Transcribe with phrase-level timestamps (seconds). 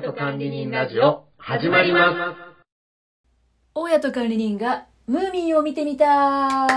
[0.00, 2.38] 家と管理人ラジオ始まります。
[3.74, 6.06] 大家と管理人がムーミンを見てみた。
[6.06, 6.68] は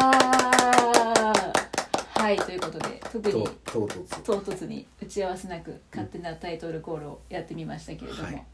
[2.31, 4.21] いということで特にと唐突。
[4.23, 8.45] 唐突に打ち合わせなく勝手なタイトルコールをやってみましたけれども、はい。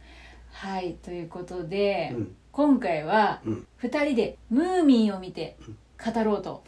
[0.51, 2.35] はい、ということで、うん。
[2.51, 3.67] 今回はうん。
[3.81, 5.57] 2人でムーミンを見て
[6.03, 6.63] 語ろうと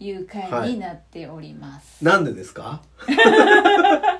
[0.00, 2.82] いう回になっております、なんでですか？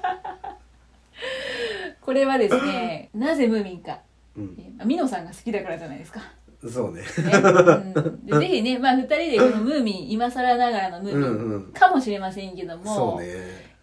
[2.13, 3.99] これはですね なぜムーミンか。
[4.37, 4.57] うん。
[4.59, 6.21] えーミノさんが好きだからじゃないですか。
[6.69, 7.01] そうね。
[7.01, 7.07] ね。
[7.97, 8.27] うん。
[8.27, 11.73] でぜひね、まあ、2人でこのムーミン今更ながらのムーミンうんうん。
[11.73, 13.29] かもしれませんけども、そうね。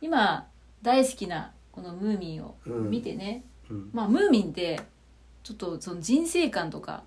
[0.02, 0.45] 今
[0.81, 3.89] 大好きなこのムーミンを見てね、うん。
[3.93, 4.80] まあムーミンって
[5.43, 7.03] ちょっとその人生観とか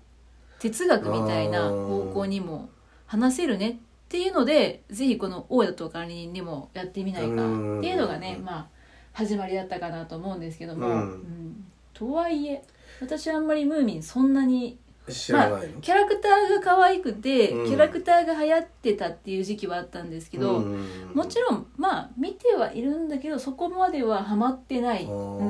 [0.59, 2.69] 哲学みたいな方向にも
[3.05, 3.75] 話せるねっ
[4.09, 8.67] ていうのでぜひこの大家と管理人にもやってみないかっていうのがねうんまあ
[9.13, 10.93] 始まりだったかなと思うんですけども、うん。
[10.93, 11.65] うん。
[11.93, 12.61] とはいえ
[12.99, 15.81] 私はあんまりムーミンそんなに知らないの？
[15.81, 17.67] キャラクターが可愛くて、うん。
[17.67, 21.11] キャラクターが流行ってたっていう時期はあったんですけど、うん。
[21.13, 25.49] もちろんまあ見てはいるんだけどそこまではハマってない、あうん、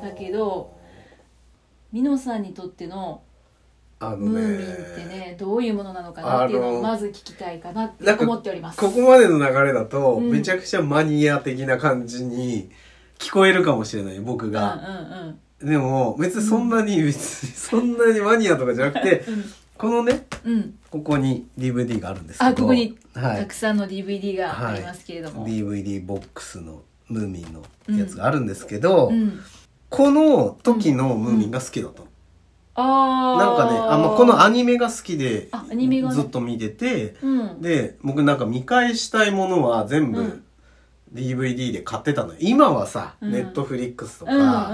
[0.00, 0.76] ーだけど
[1.92, 3.22] ミノさんにとっての
[4.00, 8.78] あのムーミンってねどういうものなのかなっていうのをまず聞きたいかなって思っております。
[8.78, 10.30] ここまでの流れだと、うん。
[10.30, 12.70] めちゃくちゃマニア的な感じに
[13.18, 19.44] 聞こえるかもしれない僕うんが、うんでも別にそんなに、別にそんなにマニアとかじゃなくてうん。
[19.76, 20.52] このねうん。
[20.52, 22.50] うんここに DVD があるんですけど。
[22.50, 23.40] あここにはい。
[23.40, 29.40] たくさんの DVD がありますけれども、DVD ボックスのムーミンのやつがあるんですけど、うん、
[29.90, 32.06] この時のムーミンが好きだったの、
[32.74, 35.48] ああなんかねあ、まあ、このアニメが好きで
[36.10, 37.60] ずっと見ててうん。
[37.60, 40.44] で僕なんか見返したいものは全部うん
[41.12, 42.38] DVD で買ってたのよ。
[42.40, 43.32] 今はさ、うん。
[43.32, 44.70] ネットフリックスとうか、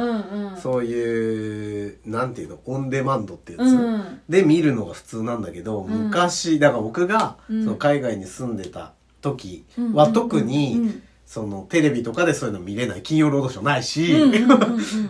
[0.61, 4.21] そういうなんていうのオンデマンドってやつ、うん。
[4.29, 6.05] で見るのが普通なんだけど、うん。
[6.05, 7.65] 昔だから僕が、うん。
[7.65, 9.93] その海外に住んでた時うん。
[9.93, 13.03] は特に、うんそのテレビとかでそういうの見れない。
[13.03, 14.15] 金曜ロードショーないし、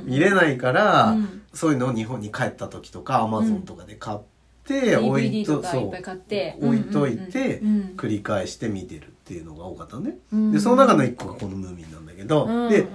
[0.04, 1.42] 見れないから、うん。
[1.52, 4.18] そういうのを日本に帰った時とかアマゾンとかで買っ
[4.64, 6.56] て、置いととかいっぱい買って。
[6.62, 7.60] 置いといて、
[7.96, 10.52] 繰り返して見てるっていうのが多かったのね、うん。
[10.52, 12.86] でその中の一個がこのムーミンなんだけど、うんでう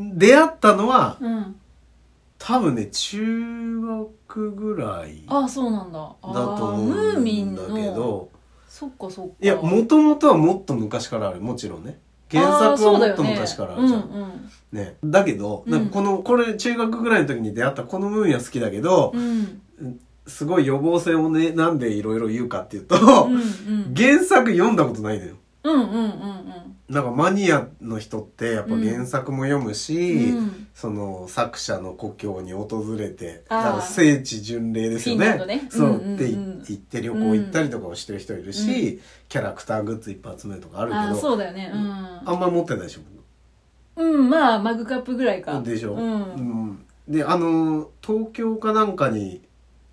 [0.00, 0.18] ん。
[0.18, 1.56] 出会ったのはうん。
[2.38, 5.98] 多分ね中学ぐらいだあそうなんだ。
[5.98, 8.28] とあー思ムーミンうんだけのど
[8.68, 9.34] そっかそっか。
[9.40, 11.40] いやもともとはもっと昔からある。
[11.40, 11.98] もちろんね。
[12.30, 12.44] 原
[12.76, 14.00] 作はもっと昔からあるじゃん。
[14.72, 14.80] ね。
[14.84, 19.14] ね、だけど、なんかこの、これ中学ぐらいの時に出会ったこのムーミンは好きだけど
[20.26, 23.94] すごい予防線をね、なんでいろいろ言うかっていうと、うんうん。
[23.96, 25.36] 原作読んだことないのよ。
[25.72, 30.66] うんうんうんなんかマニアの人ってやっぱ原作も読むし、うん。
[30.72, 33.62] その作者の故郷に訪れて、あー。
[33.62, 35.26] だから聖地巡礼ですよね。
[35.26, 35.68] フィンランドね。
[35.68, 36.14] そう、うんうんうん。
[36.14, 36.30] って
[36.68, 41.70] 言って旅行行ったりとかをしてる人いるし、キャラクターグッズいっぱい集めるとかあるけど、あーそうだよね。
[41.74, 43.00] あんま持ってないでしょ、
[43.96, 45.60] うんうんまあマグカップぐらいか。
[45.60, 46.22] でしょ、うん。
[46.22, 46.86] うん。
[47.06, 49.42] であの東京かなんかに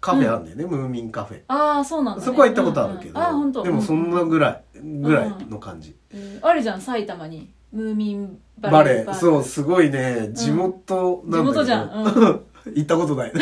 [0.05, 1.41] カフェあるんだよね、ムーミンカフェ。
[1.47, 2.25] ああそうなんだね。
[2.25, 3.23] そこは行ったことあるけど、うんうん。
[3.23, 3.63] あ本当。
[3.63, 7.51] でもそんなぐらい、ぐらいの感じ、うんあるじゃん埼玉に。
[7.71, 9.05] ムーミンババレレー。
[9.07, 11.89] ーそうすごいね地元なんだけど、地元じゃん。
[11.89, 12.41] う
[12.73, 13.33] 行ったことない。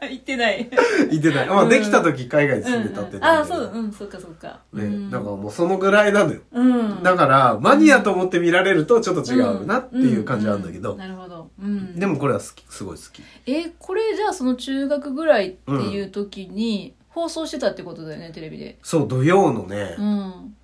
[0.00, 0.68] 言ってない。
[1.10, 1.68] 行ってない、まあ、うん。
[1.68, 3.24] できた時海外に住んでたってうんうん。
[3.24, 4.60] ああそううんそっかそっか。
[4.72, 5.10] ね、うん。
[5.10, 7.02] だからもうそのぐらいなのよ、うん。
[7.02, 11.29] だからマニアと思って見られるとちょっと違うなっていう感じなんだけど、ううなるほど、
[11.62, 13.22] うん、でもこれは好きすごい好き。
[13.46, 18.78] えこれじゃあその中学ぐらいっていう時に放送してたってことだよねテレビで。
[18.82, 20.56] そう土曜のね、うん。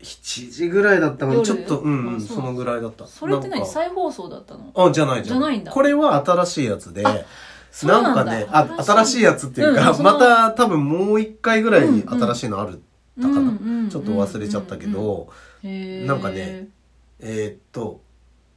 [0.00, 3.06] 7時ぐらいだったのちょっとうん、うそのぐらいだった。
[3.06, 3.66] それって何？
[3.66, 4.72] 再放送だったの？
[4.74, 5.72] あじゃないじゃんじゃないんだ。
[5.72, 8.02] これは新しいやつでなんだ。
[8.02, 9.22] なんかねあ新しい。
[9.22, 12.76] やつっていうか、うんまた多分もう一回ぐらい新しいのあるっ
[13.20, 15.30] たかな、うんうんちょっと忘れちゃったけど、
[15.62, 16.68] なんかね
[17.20, 18.00] えーっと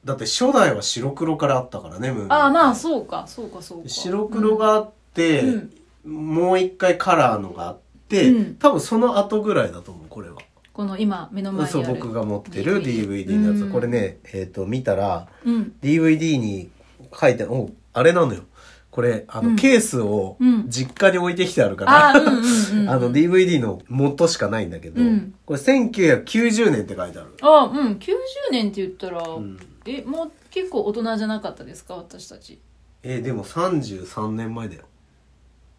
[0.04, 3.90] だって初代は白黒からあったからねムーミンああまあそうかそうかそうか。
[3.90, 6.34] 白黒があって、うん。
[6.34, 8.56] もう一回カラーのがあって、うん。
[8.56, 10.38] 多分その後ぐらいだと思うこれは。
[10.74, 13.72] この今目の前にあるそう僕が持ってる DVD のやつ、うん。
[13.72, 15.74] これねえーっと見たらうん。
[15.82, 16.72] DVD に
[17.14, 18.42] 書いておあれなのよ。
[18.90, 19.56] これあの、うん。
[19.56, 20.66] ケースをうん。
[20.68, 25.36] 実家に置いてきてあるから、あの DVD の元しかないんだけど、うん。
[25.46, 27.92] これ1990年って書いてある、あうん。
[27.94, 28.16] 90
[28.52, 31.96] 年って言ったら、うんえもう結構大人じゃなかったですか？
[31.96, 32.60] 私たち。
[33.04, 34.84] えーでも33年前だよ。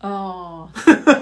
[0.00, 0.80] ああ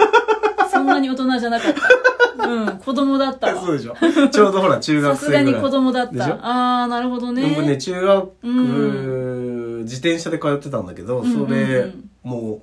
[0.71, 2.49] そんなに大人じゃなかった。
[2.49, 3.61] うん子供だったわ。
[3.63, 3.95] そうでしょ。
[4.31, 5.45] ちょうどほら中さ学生ぐらい。
[5.45, 6.25] すがに子供だっでしょ。
[6.25, 7.55] たああなるほどね。
[7.55, 11.47] 僕ね中学う自転車で通ってたんだけど、うんうんうん。
[11.49, 11.93] それ
[12.23, 12.63] も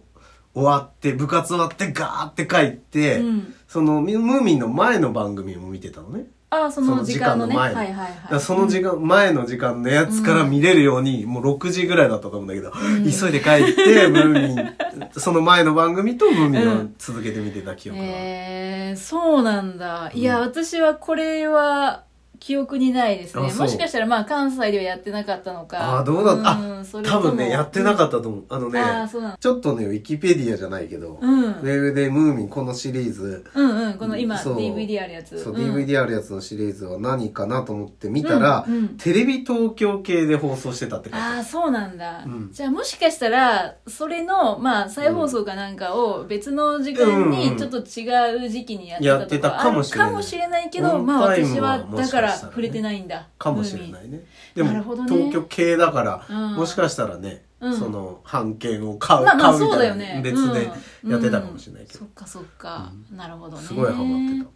[0.56, 3.54] う終わって部活終わってガーって帰って、うん。
[3.68, 7.54] そのムーミンの前の番組も見てたのねああその時間のね。
[7.54, 8.40] その時間の前はいはいはい。
[8.40, 12.72] その時間、前の時間のやつから見れるように、もう6時ぐらいだったと思うんだけど、
[13.04, 14.76] 急いで帰って、 ムーミン、
[15.12, 18.06] その前の番組とムーミンを続けて見てた記憶が。
[18.06, 20.10] えー、そうなんだ。
[20.14, 22.04] いや、私はこれは
[22.40, 23.46] 記憶にないですね。
[23.48, 23.60] あそう。
[23.66, 25.98] もしかしたらまあ関西ではやってなかったのか。
[26.00, 26.56] あーどうだった？
[26.56, 27.20] んそれとも。
[27.20, 28.44] 多分ね、やってなかったと思う。
[28.50, 29.32] あのね、ああそうなん。
[29.32, 31.44] だちょっとね、ウィキペディアじゃないけど、うん。
[31.44, 34.58] ウェブでムーミンこのシリーズ、うんうんこの今そう。
[34.58, 35.42] DVD あるやつ。
[35.44, 38.88] そう、うん DVD あるやつのシリーズは何かなと思って見たら、うんうん。
[38.98, 41.38] テレビ東京系で放送してたってある。
[41.38, 42.50] ああそうなんだ、うん。
[42.52, 50.70] じゃあもしかしたらそれのまあ再放送かなんかを別の時間うんにちょっと違う時期にやってたとかやってたかもしれないあるかもしれない。
[50.70, 52.27] けどオンまあタイム私ははもしかしたら。
[52.27, 53.28] ねだから触れてないんだ。
[53.38, 54.24] かもしれないね。
[54.56, 54.70] でも、
[55.06, 56.56] 東京系だから、うん。
[56.56, 57.78] もしかしたらね、うん。
[57.78, 60.22] その、版権を買う、まあまあそうだたいな、よね。
[60.24, 60.70] 別で
[61.04, 62.00] うんやってたかもしれないけど。
[62.00, 62.08] そっ。
[62.10, 63.64] かそっか、なるほどね。
[63.64, 64.50] すごいハマってた。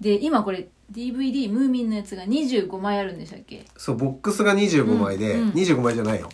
[0.00, 3.66] で今これ DVD ムーミンのやつが25枚あるんでしたっけ？
[3.76, 5.50] そう、ボックスが25枚で、うんうん。
[5.50, 6.30] 25枚じゃないよ。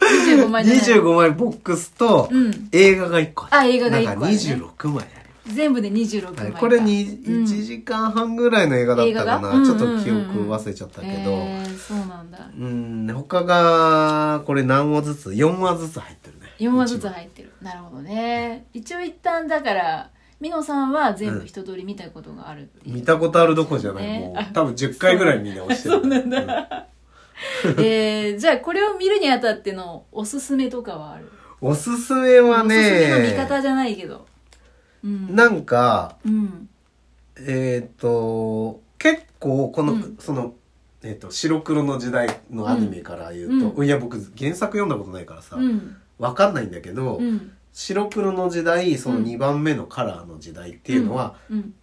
[0.00, 0.82] 25枚じゃない。
[0.82, 2.68] 25枚ボックスと、うん。
[2.72, 4.26] 映画が1個あ映画が一個あるね。
[4.28, 5.23] 26枚ある。
[5.46, 12.50] 全部で26枚か、はいこれにうん1時間半ぐらいの映画だったかな、映画がちょっと記うんうんうんうん憶忘れちゃったけど、へーそうなんだ。
[12.58, 16.46] うん、他が、これ何話ずつ ?4 話ずつ入ってるね。
[16.58, 17.52] 4話ずつ入ってる。
[17.60, 18.66] なるほどね。
[18.72, 20.10] 一応一旦だから
[20.40, 24.18] 美濃さんは全部一通り見たことがあるう、見たことあるどころじゃない、ね。
[24.20, 25.94] もう多分10回ぐらい見直してる。
[26.00, 26.86] そうなんだ。
[27.78, 31.30] えー、じゃあこれを見るにあたってのおすすめとかはある？
[31.60, 34.26] おすすめはおすすめの見ね、方じゃないけど
[35.04, 35.34] うん。
[35.34, 36.68] なんか、うん。
[37.38, 40.16] えっ、と、結構この、うん。
[40.18, 40.54] その、
[41.02, 45.96] えっ、と、白黒の時代のアニメから言うと、ういや僕原作読んだことないからさ、うん。
[46.18, 47.52] わかんないんだけど、うん。
[47.72, 49.24] 白黒の時代、そのうん。
[49.24, 51.74] 2番目のカラーの時代っていうのは、うん。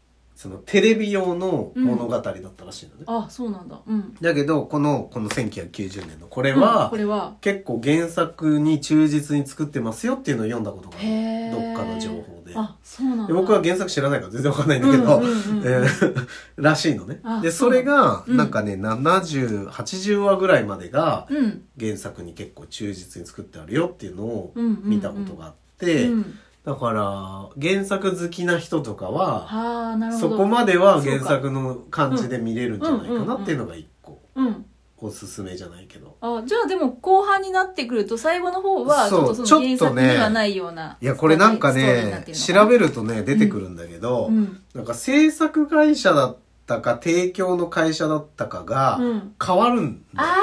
[0.42, 3.04] そのテレビ用の物語だったらしいのね。
[3.06, 3.80] あそうなんだ。
[3.86, 4.16] うん。
[4.22, 6.62] だけど、この、この1990年のこれうん。
[6.62, 7.36] は、これは。
[7.42, 11.52] 結構原作に忠実に作ってますよっていうのを読んだことがある。
[11.52, 12.60] どっかの情報で。
[12.60, 13.28] あそうなんだ。
[13.28, 15.64] で僕は原作知らないから全然わかんないんだけど、うんうんうんうん。
[15.64, 16.28] えー
[16.58, 17.20] らしいのね。
[17.24, 17.42] あ。
[17.42, 18.38] で、それが、うん。
[18.38, 21.64] なんかね、70、80話ぐらいまでがうん。
[21.80, 24.54] 原作に結構忠実に作ってあるよっていうのを
[24.84, 26.40] 見たことがあって、うん。
[26.64, 34.66] だから、原作好きな人とかは、そこまでは原作の感じで見れるんじゃないかなっていうのが一個、うん
[35.02, 36.16] おすすめじゃないけど。
[36.22, 44.62] あじゃあでも後半になってくると最後の方はちそうょっとその原作にはないようないや、これなんかね調べるとね、出てくるんだけど、うん。
[44.76, 46.38] なんか制作会社だっ
[46.68, 49.34] たか、提供の会社だったかがうん。
[49.44, 50.30] 変わるんだよ。
[50.30, 50.36] あ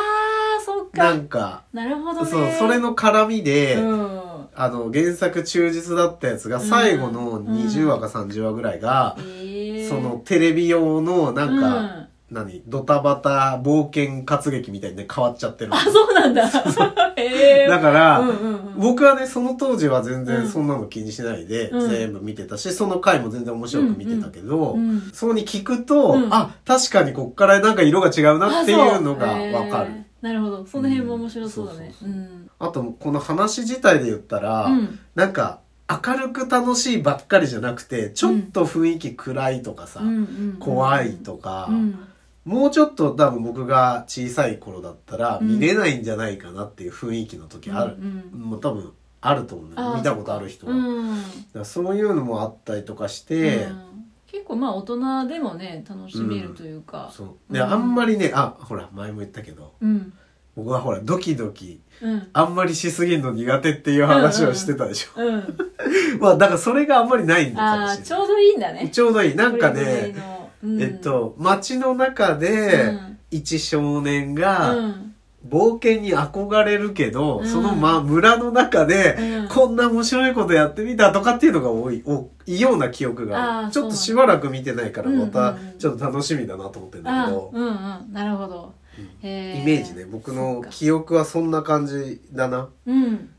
[0.58, 1.04] あそっか。
[1.04, 2.30] なんか、なるほどね。
[2.30, 4.20] そう、それの絡みで、うん。
[4.56, 9.88] あの、原作忠実だったやつが、最後の20話か30話ぐらいが、えー。
[9.88, 15.74] そのテレビ用の、なんか、うん何ドタバタ冒険活劇みたいにね、変わっちゃってる。
[15.74, 16.46] あそうなんだ。
[17.16, 17.66] へえ。
[17.66, 18.60] だから、うんうんうん。
[18.76, 21.90] 僕はね、その当時は全然うんそんなの気にしないで、うん。
[21.90, 26.28] 全部見てたし、その回も全然面白く見てたけど、うんうんそうに聞くと、うん。
[26.30, 29.52] あ、確かにこっからなんか色が違うなっていうのがあそう。
[29.54, 29.90] わかる。
[29.90, 30.08] へー。
[30.20, 30.66] なるほど。
[30.66, 31.94] その辺も面白そうだね。
[32.02, 34.98] ううあと、この話自体で言ったら、うん。
[35.14, 40.56] なんか、明るく楽しいばっかりじゃなくて、ちょっと雰囲気暗いとかさ、うんうんうん。
[40.58, 41.98] 怖いとか、うん
[42.48, 47.96] もうちょっと多分僕が小さい頃だったらうん見れないんじゃないかなっていう雰囲気の時ある。
[47.96, 50.72] うんうんもう多分あると思う見たことある人は。
[50.72, 53.88] うんらそういうのもあったりとかして、うん
[54.30, 57.52] 結構まあ大人でもね楽しめるというかそう。
[57.52, 60.12] で、うんあんまりね、あ、ほら、前も言ったけど、うん
[60.54, 65.22] 僕はほら、ドキドキ、うんあんまりしすぎるの苦手っていう話をしてたでしょ。
[65.22, 65.56] うん
[66.20, 68.02] まあ、だからそれがあんまりないんだかもしれない。
[68.04, 69.34] ちょうどいいんだねちょうどいい。
[69.34, 72.98] なんかね、のうんえっと、街の中で、
[73.30, 75.14] 一少年うが、ん。
[75.48, 77.46] 冒険に憧れるけど、うん。
[77.46, 79.48] その、ま、村の中で、うん。
[79.48, 83.70] こんな面白いことやってみたとかっていうのが多い、多いような記憶が。
[83.72, 88.12] ちょっとしばらく見てないから、うんまたちょっと楽しみだなと思ってるんだあけど、うんうん。
[88.12, 88.74] なるほど。
[88.98, 92.68] イメージね、僕の記憶はそんな感じだな。
[92.86, 93.30] うん。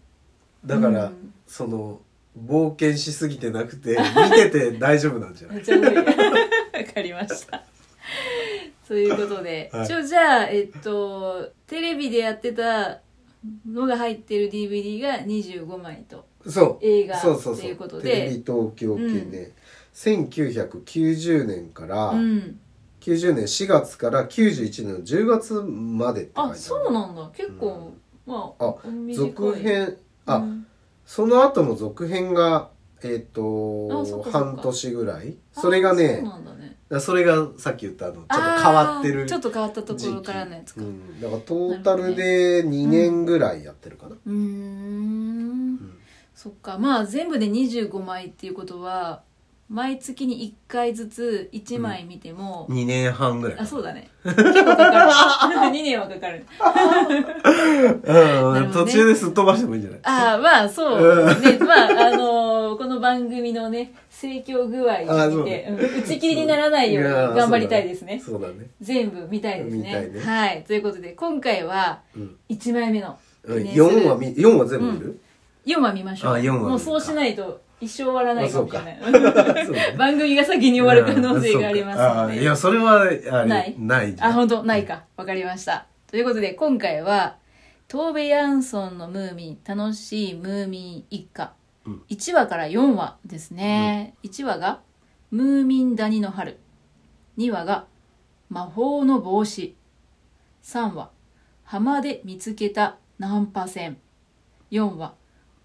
[0.66, 1.34] だから、うん。
[1.48, 2.00] その、
[2.48, 3.98] 冒険しすぎてなくて、
[4.30, 5.64] 見てて大丈夫なんじゃない？
[7.00, 7.64] かりました。
[8.88, 9.86] ということで、 はい。
[9.86, 13.00] 一応じゃあえっとテレビでやってた
[13.68, 16.86] のが入ってる DVD が25枚とそう。
[16.86, 17.56] 映画そうそうそう。
[17.56, 18.12] っていうことで。
[18.12, 19.52] テレビ東京系ね、
[19.94, 22.60] 1990年から、うん。
[23.02, 26.52] 90年4月から91年の10月までって書いてある。
[26.52, 27.32] あそうなんだ。
[27.34, 27.94] 結構
[28.26, 28.76] まああ
[29.16, 30.66] 続編あ、うん。
[31.06, 32.70] その後の続編が
[33.02, 35.38] えっ、と半年ぐらい。
[35.54, 36.24] それがね
[37.00, 40.82] それがさっき言ったあのちょっと変わってるちょっと変わったところからのやつか。
[40.82, 41.22] う、うん。
[41.22, 45.80] だからトータルで2年ぐらいやってるかな、ーん。
[46.34, 46.80] そっか。
[46.80, 49.22] まあ全部で25枚っていうことは
[49.70, 54.10] 毎月に1回ずつ1枚見ても、2年半ぐらいあそうだね。
[54.24, 55.12] 結構かかる。
[55.70, 56.44] 2年はかかる。
[58.04, 58.74] うん、ね。
[58.74, 60.00] 途中ですっ飛ばしてもいいんじゃない？
[60.06, 61.60] ああまあそうね。
[61.60, 62.39] まああの
[63.00, 64.96] の番組のね盛況具合
[65.28, 68.22] を見て、うん打ち切りにならないように頑張りたいですね。
[68.24, 68.68] そうだね。
[68.82, 70.08] 全部見たいですね。
[70.08, 70.20] ね。
[70.20, 70.64] はい。
[70.64, 72.36] ということで今回はうん。
[72.50, 73.64] 1枚目のうん。
[73.64, 74.02] 記念する。
[74.02, 75.22] 4は見4は全部見る、
[75.66, 76.34] 4話見ましょう。
[76.34, 78.98] あ4話見るもうそうしないと一生終わらないかもしれない。
[79.98, 82.40] 番組が先に終わる可能性がありますので。
[82.40, 83.06] あいやそれは
[83.46, 83.76] ない。
[83.78, 84.64] ないあ本当？
[84.64, 85.04] ないか。
[85.16, 85.86] わかりました。
[86.10, 87.38] ということで今回は
[87.88, 91.59] トーベ・ヤンソンのムーミン楽しいムーミン一家、うん
[92.10, 94.82] 1話から4話ですね、1話が
[95.32, 96.60] ムーミン谷の春。
[97.38, 97.86] 2話が
[98.50, 99.76] 魔法の帽子。
[100.64, 101.10] 3話
[101.64, 103.98] 浜で見つけたナンパ船。
[104.72, 105.14] 4話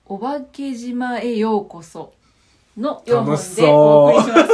[0.07, 2.12] お化け島へようこそ。
[2.76, 4.49] の4本でお送りします。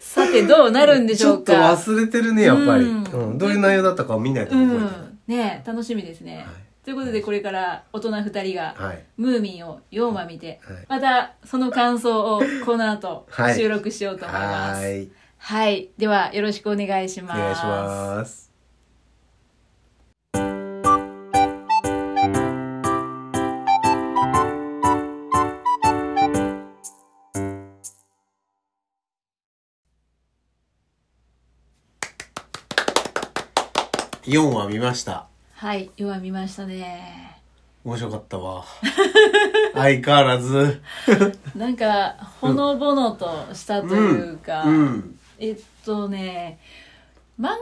[0.14, 1.52] さてどうなるんでしょうか。
[1.52, 3.04] ちょっと忘れてるねやっぱり、うん。
[3.04, 3.38] うん。
[3.38, 5.18] どういう内容だったかを見ないとう覚えてない、ん。
[5.26, 6.46] ねえ楽しみですね、
[6.84, 9.04] ということでこれから大人2人がはい。
[9.16, 10.86] ムーミンを4話見て、はい。
[10.88, 13.56] またその感想をこの後はい。
[13.56, 14.82] 収録しようと思います。
[14.82, 15.12] はーい。
[15.38, 15.90] はい。
[15.96, 17.40] ではよろしくお願いします。
[17.40, 18.44] お願いします。
[34.26, 35.33] 4話見ました
[35.64, 37.40] はい4話見ましたね。
[37.86, 38.62] 面白かったわ。
[39.72, 40.82] 相変わらず。
[41.56, 46.58] なんかほのぼのとしたというか、うんえっとね
[47.40, 47.56] 漫画っ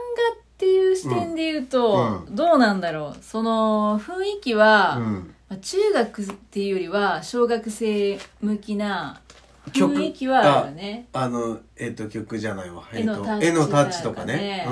[0.57, 3.23] ていう視点で言うと、うどうなんだろう。
[3.23, 5.35] その雰囲気は、うん。
[5.47, 9.22] まあ中学っていうよりは小学生向きな曲
[9.71, 11.07] 雰囲気はあるよね。
[11.13, 14.67] あのえっ、と曲じゃないわ、えっと絵のタッチとかね。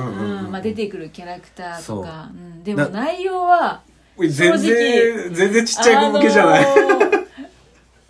[0.62, 2.38] 出てくるキャラクターとか、う。
[2.38, 3.82] ん、でもな内容は
[4.18, 7.26] 全正然全然ちっちゃい子向けじゃない、あのー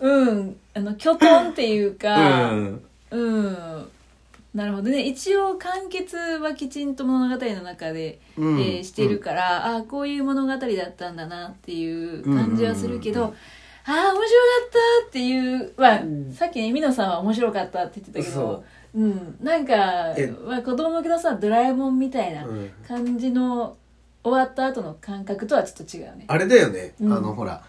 [0.00, 2.84] うんあのきょとんっていうかうん。
[3.10, 3.88] うん。
[4.54, 5.02] なるほどね。
[5.02, 8.60] 一応完結はきちんと物語の中で、うん。
[8.60, 13.38] えーしてるから、ああこういう物語だったんだなっていう感じはするけど、うんうんうん
[13.84, 14.26] ああ面白か
[14.66, 14.70] っ
[15.02, 16.32] たっていう、まあん。
[16.32, 23.76] さっきね美濃さんは面白かったって言ってたけそどうん、なんかえ、まあ、子供向けのさドラえもんみたいなうん感じの
[24.22, 26.24] 終わった後の感覚とはちょっと違うね。
[26.28, 27.12] あれだよね、うん。
[27.12, 27.64] あのほら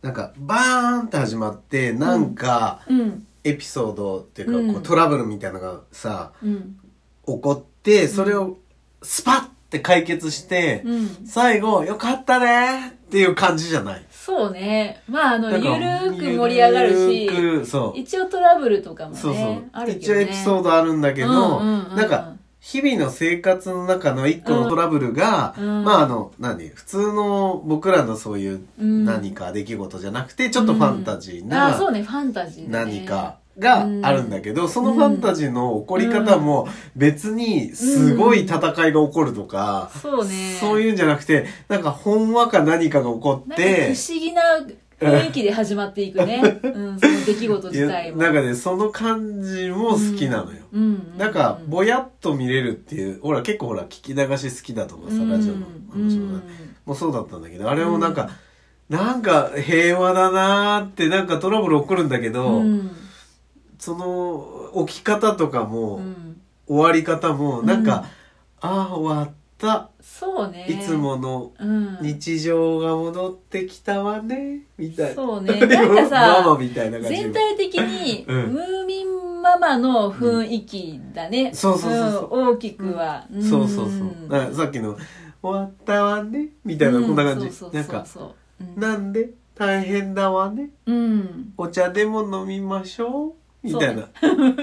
[0.00, 4.72] なんかバーンって始まってなんかうんエピソードっていうか、うん。
[4.72, 6.78] こうトラブルみたいなのがさうん。
[7.26, 8.58] 起こってそれを
[9.02, 15.02] スパッて解決して、うん、最後「よかったね」っていう感じじゃないそうね。
[15.08, 17.26] まああのゆるーく盛り上がるし
[17.96, 20.00] 一応トラブルとかもねそうそう、あるけどね。
[20.00, 21.96] 一応エピソードあるんだけど、うんうんうん。
[21.96, 25.82] なんか日々の生活の中の一個のトラブルが、うん。
[25.82, 26.68] まああの何？
[26.68, 29.04] 普通の僕らのそういううん。
[29.04, 32.04] 何か出来事じゃなくてちょっとファンタジーあなそうね。
[32.04, 33.00] ファンタジーだね。
[33.00, 40.56] 何かがあるんだけど、そのファンタジーの起こり方も別にすごい戦いが起こるとか、そうね。
[40.58, 44.42] そういうんじゃなくてなんかほんわか何かが起こって不思議な
[44.98, 48.18] 雰囲気で始まっていくね、 うん、その出来事自体も。
[48.18, 56.38] なんかねその感じも好きなのよ、うんうんなんかぼやっと見れるっていうほら結構ほら聞き流し好きだとかさラジオの話も
[56.86, 58.30] もうそうだったんだけどあれもなんか、
[58.88, 62.90] なんか平和だなーってなんかトラブル起こるんだけど、うん
[63.82, 66.40] その起き方とかも、うん。
[66.68, 68.04] 終わり方もなんか、うん
[68.64, 70.66] ああ終わった、そうね。
[70.68, 71.98] いつものうん。
[72.00, 75.14] 日常が戻ってきたわねみたいな。
[75.16, 75.58] そうね。
[75.66, 78.52] なんかさママみたいな感じ全体的に、うん。
[78.52, 82.44] ムーミンママの雰囲気だね、そうそうそうそう。
[82.44, 82.48] ん。
[82.50, 83.42] 大きくは、ん。
[83.42, 84.30] そうそうそう。
[84.30, 84.96] だからさっきの
[85.42, 87.74] 「終わったわね」みたいなこんな感じ、うんそうそう。
[87.74, 88.34] なんかそうそ
[88.64, 88.80] ううん。
[88.80, 90.70] なんで大変だわね。
[90.86, 91.52] うん。
[91.56, 94.08] お茶でも飲みましょうみたいな、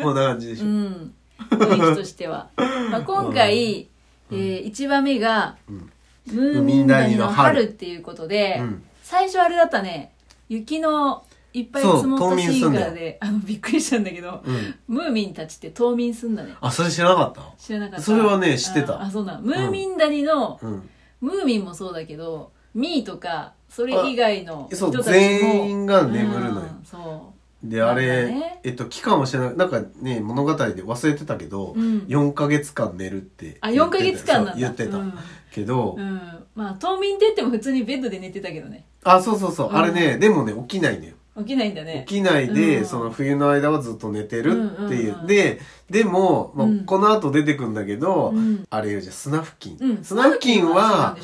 [0.01, 1.13] こんな感じでしょ、うん。
[1.49, 2.49] 雰囲気としては、
[2.91, 3.87] まあ、今回、
[4.31, 5.91] えー、1話目がうん
[6.27, 8.83] 「ムーミン谷の春」っていうことで、うん。
[9.01, 10.13] 最初あれだったね。
[10.49, 16.53] 雪のいっぱい積もったシーンからであのびっくりしたんだけどうん、ムーミンたちって冬眠すんだね。
[16.61, 18.01] あそれ知らなかった知らなかった。
[18.03, 19.01] それはね知ってた。
[19.01, 20.89] ああそうなムーミン谷の、うん。
[21.21, 26.67] ムーミンもそうだけどミーとかそれ以外の人そうたちも全員が眠るのよ。
[26.67, 28.59] うんそであれ、ね。
[28.63, 34.55] えっと期間は知らないなんかね物語で忘れてたけど、う、うん、4ヶ月間寝るってあ4ヶ月間なんだ。
[34.55, 35.13] 言ってた、うん。
[35.51, 36.21] けど、うん。
[36.55, 38.85] まあ冬眠って言っても普通にベッドで寝てたけどね。
[39.03, 39.75] あそうそうそう、うん。
[39.75, 41.15] あれねでもね起きないのよ。
[41.37, 42.05] 起きないんだね。
[42.07, 42.85] 起きないで、うん。
[42.85, 46.85] その冬の間はずっと寝てるっていう、ででも、まあうん。
[46.85, 48.65] この後出てくんだけど、うん。
[48.69, 50.03] あれよじゃんスナフキン、うん。
[50.03, 51.17] スナフキンそうなんは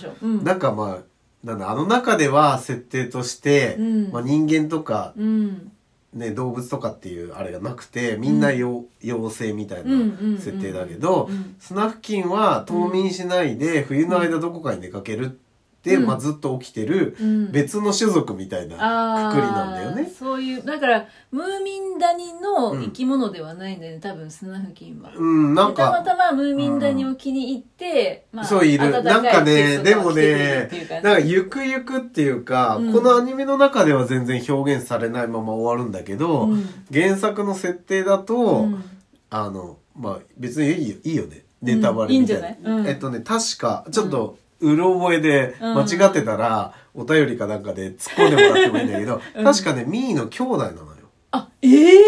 [0.43, 4.11] なんかまあなんだあの中では設定として、うん。
[4.11, 5.71] まあ、人間とか、うん
[6.15, 15.44] ね、動物とかっていうあれがなくてみんなよ、妖精みたいうんうんうんな設定だけど、うんスナフキンは冬眠しないで冬の間どこかに出かけるって、うん
[15.97, 17.51] まあ、ずっと起きてるうん。
[17.51, 18.77] 別の種族みたいな
[19.27, 20.03] あくくりなんだよね。
[20.03, 25.11] ーそういうだからムーミン谷の生き物ではないんだよね、多分スナフキンは。
[25.15, 28.91] うんなんでたまかたまムーミン谷を気に入って、まあ、そういる。
[28.91, 30.69] 暖なんかねでもね
[31.03, 32.93] なんかゆくゆくっていうか、うん。
[32.93, 36.65] このアニメの中では全然表現されないまま終わるんだけど、うん。
[36.91, 38.83] 原作の設定だと、うん。
[39.29, 41.43] あのまあ別にいいよいいよね。
[41.61, 42.83] ネタバレみたいな,、うん。
[42.83, 45.73] いいえっとね確かちょっとうろ覚えでうん。
[45.75, 49.43] 間違ってたら、お便りかなんかで突っ込んでもらってもいいんだけど、 うん。
[49.43, 50.85] 確かねミーの兄弟なのよ。
[51.31, 52.01] あええ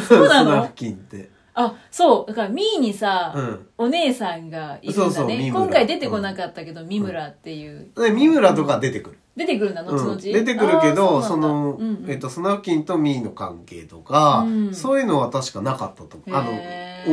[0.00, 0.50] そうなの？
[0.50, 1.30] スナフキンって。
[1.54, 2.30] あそう。
[2.30, 3.66] だからミーにさ、うん。
[3.78, 5.04] お姉さんがいるんだね。
[5.04, 7.88] そうそう今回出てこなかったけど、三村っていう。
[7.96, 10.18] で三村とか出てくる、出てくるんだ後々、うん。
[10.18, 12.10] 出てくるけどその、うんうん。
[12.10, 14.74] えっと、スナフキンとミーの関係とか、うん。
[14.74, 16.38] そういうのは確かなかったと思う。
[16.38, 16.50] あの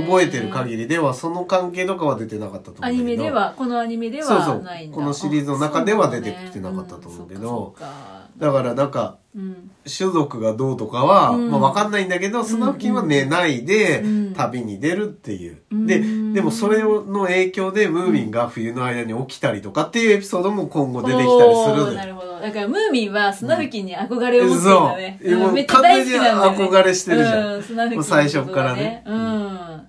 [0.08, 2.88] 覚えてる限りではその関係とかは出てなかったと思うけど。
[2.88, 4.96] アニメではこのアニメでそうそうはないんだ。
[4.96, 7.76] このシリーズの中では出てきてあなかったと思うけど。
[7.80, 9.72] ねうんだからなんかうん。
[9.86, 11.50] 種族がどうとかは、うん。
[11.52, 14.34] まあ、わかんないんだけど、スナフキンは寝ないでうん。
[14.34, 15.58] 旅に出るっていう。
[15.72, 15.88] うん。
[15.88, 16.00] で、
[16.34, 21.94] でもそれの影響でムーミンが冬の間に起きたりとかっていうエピソードも今後出てきたりするおーのよ。
[21.94, 22.40] なるほど。
[22.40, 25.52] だからムーミンはスナフキンに憧れを持ってるんだね、そうもう。
[25.54, 27.54] めっちゃ大好きなんだよ、ね、完全に憧れしてるじゃん。
[27.54, 29.04] うん、スナフキンのことがもう最初からね。
[29.06, 29.88] うん。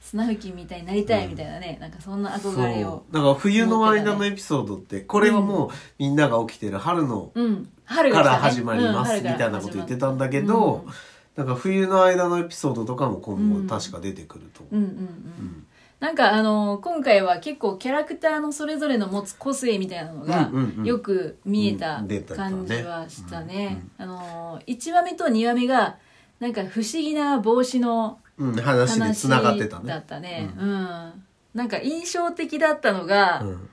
[0.00, 2.54] スナフキンみたいになりたいみたいなね、なんかそんなそう。
[2.54, 7.68] 憧れをだから冬の間のエピソードって、これはもうみんなが起きてる春のうん。
[7.86, 10.84] 春から始まりますみたいなこと言ってたんだけど、
[11.36, 14.76] なんか冬の間のエピソードとかも今後確か出てくると思う。
[14.76, 14.96] うんうんうん。
[14.98, 15.66] うん
[15.98, 20.50] なんかあの今回は結構キャラクターのそれぞれの持つ個性みたいなのが
[20.84, 22.04] よく見えた
[22.36, 24.04] 感じはしたねうん。
[24.04, 25.96] あの1話目と2話目が
[26.38, 29.96] なんか不思議な帽子のうん、話で話繋がってただね。
[29.98, 30.50] ったね。
[30.58, 31.24] うん。
[31.54, 33.68] なんか印象的だったのが、うん。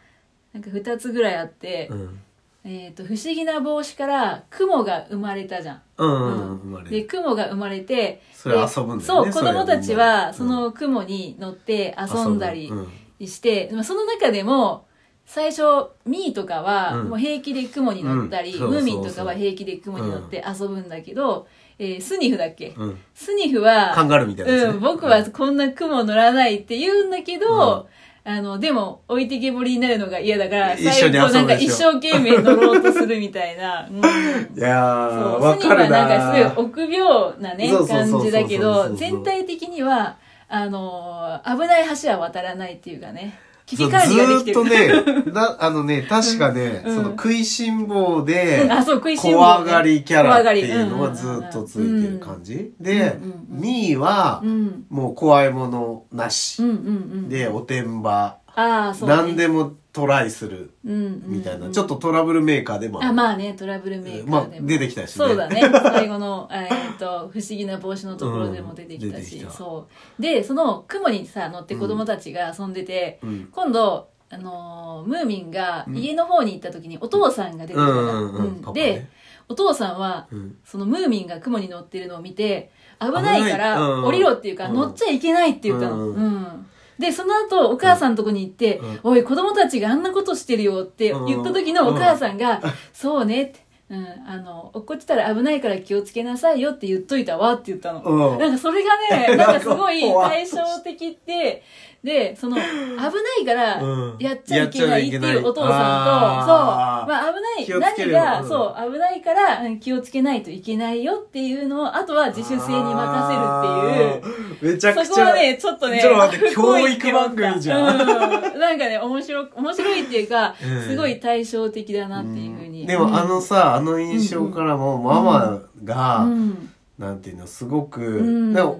[0.53, 2.21] なんか2つぐらいあって、うん。
[2.65, 5.81] えっ、と、不思議な帽子から雲が生まれたじゃん。
[5.97, 7.07] うんうん、生まれで、る。
[7.07, 9.33] 雲が生まれて、それで遊ぶんだそう、よね。
[9.33, 12.71] 子供たちは、うんその雲に乗って遊んだり
[13.19, 14.87] して、まあその中でも、
[15.25, 15.61] 最初、
[16.05, 21.47] ミーとかは、うんもう平気で雲に乗ったり、うんそうムーミンそうそうとかは平気で雲に乗って遊ぶんだけど、
[21.79, 22.97] えースニフだっけ、うん。
[23.13, 24.59] スニフは、カンガルーみたいなね。
[24.63, 27.89] うん、僕はこんな雲乗らないって言うんだけど、
[28.25, 31.33] あの、でも、置いてけぼりになるのが嫌だから、一緒に遊ぶでしょ。
[31.33, 33.85] なんか一生懸命乗ろうとするみたいな。
[33.89, 33.97] うん。
[34.57, 40.15] いやー、わかるスニーはなんかすなごい臆病なね、感じだけど、全体的には、
[40.47, 44.63] あのー、危ない橋は渡らないっていうかね、危機管理ができてる。
[44.63, 52.73] ずーっとね、 な、あのね、確かね、うんその食いしん坊でうん、あ、そう、食いしん坊ね怖がりキャラっていうのはずっとついてる感じ。
[52.79, 54.85] でミーはう、ん。
[54.89, 56.69] もう怖いものなしうん。
[56.69, 56.79] うんう
[57.25, 57.29] ん。
[57.29, 58.37] で、おてんば。
[58.55, 59.15] ああ、そう、ね。
[59.15, 60.71] 何でもトライする。
[60.83, 61.21] うんうんうん。
[61.37, 61.69] みたいな。
[61.69, 63.09] ちょっとトラブルメーカーでもある。
[63.09, 64.31] あ、まあね、トラブルメーカーでも。
[64.31, 65.27] まあ出てきたしね。
[65.27, 65.61] そうだね。
[65.71, 69.51] 最後の、えーっと、不思議な帽子のところでも出てきたし、うんた。
[69.51, 69.87] そ
[70.19, 70.21] う。
[70.21, 73.49] で、その雲にさ、乗って子供たちが遊んでて、うん。
[73.51, 75.95] 今度、あのームーミンがうん。
[75.95, 77.97] 家の方に行った時にお父さんが出てきたじゃん。
[77.97, 78.55] うんうんうんうん。
[78.61, 78.81] パパね。
[78.81, 79.07] で、
[79.47, 80.57] お父さんは、うん。
[80.65, 84.05] そのムーミンが雲に乗ってるのを見て、危ないからうん。
[84.05, 84.73] 降りろっていうか、うん。
[84.73, 86.09] 乗っちゃいけないって言ったの。
[86.09, 86.15] うん。
[86.15, 86.65] うん
[87.03, 88.99] で、その後、お母さんのとこに行って、うん。
[89.03, 92.61] おい、子供たちがあんなことしてるよって言った時のお母さんが、
[92.93, 98.01] そうねって、うん、あの、落っこちたら危ないから気をつけなさいよって言っといたわって言ったの。
[98.01, 98.39] うん。
[98.39, 98.91] なんかそれが
[99.27, 101.61] ね、 なんかすごい対照的って、
[102.03, 103.07] で、その、危な
[103.41, 104.17] いからうん。
[104.19, 108.47] やっちゃいけないっていうお父さんと、そう、まあ危気をない、何が、うん。
[108.47, 114.73] そう、危ないからうん気をつけないといけないよっていうのを、あとは自主性に任せるっていう、っていう。
[114.73, 115.05] めちゃくちゃ。
[115.05, 118.01] そこはね、ちょっとね、ちょっと待って 教育番組じゃん。
[118.01, 118.59] うん。
[118.59, 120.81] なんかね、面白い、面白いっていうか、うん。
[120.81, 122.85] すごい対照的だなっていうふうに。
[122.85, 128.75] でもあのさ、あの印象からもママが、うん、なんていうの、すごく、うん、なんか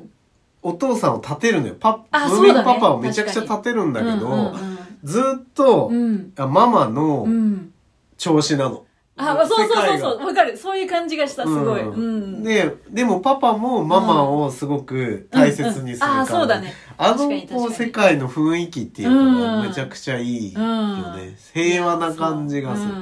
[0.64, 1.76] お父さんを立てるのよ。
[1.80, 4.74] パあムーミンパパをめちゃくちゃ立てるんだけど、うんうん
[5.04, 7.74] ずっと、うん、あママの、うん、
[8.18, 8.86] 調子なの。
[9.16, 10.58] あ、まあそうそうそうそう、わかる。
[10.58, 11.82] そういう感じがした、すごい。
[11.82, 12.42] うん。
[12.44, 16.04] で、でもパパもママをすごく大切にするうんうん感じ。
[16.04, 21.38] あそうだねあの世界の雰囲気っていうのがうんめちゃくちゃいいようんね。
[21.54, 22.94] 平和な感じがする。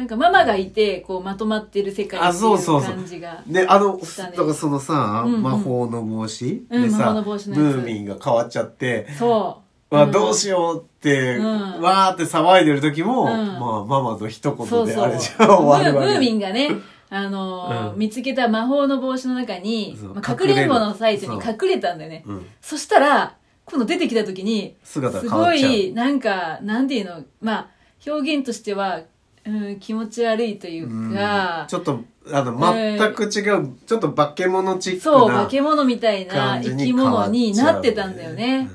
[0.00, 3.42] うんなんかママがいて、こう、まとまってる世界ってあそういそうそうう感じが。
[3.46, 9.94] で、あの、だからそのさ、うんうん魔法の帽子でさ、ム法の帽子のやつーミンが変わっちゃって、そう。
[9.94, 14.86] わ、んどうしようって、うんわーって騒いでる時も、んまあ、ママの一そうそう。
[14.86, 16.12] 言であれじゃん終わるわけ。
[16.12, 16.70] ムーミンがね、
[17.10, 22.22] あのーうん見つけた魔法の帽子の中にそう、まあ、かくれんぼのサイズに隠れたんだよね。
[22.26, 23.36] うんそしたら、
[23.66, 25.28] 今度出てきた時に、姿す。
[25.28, 27.68] ごい、なんか、なんていうの、まあ、
[28.06, 29.02] 表現としては、
[29.46, 31.14] うん、気持ち悪いといううん。
[31.14, 32.00] か、ちょっと、
[32.32, 35.02] あの、全く違う、ちょっと化け物チックな。
[35.02, 38.70] そう、化け物みたいな生き物になってたんだよね。